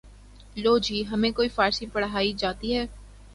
[0.55, 2.85] لو جی ہمیں کوئی فارسی پڑھائی جاتی ہے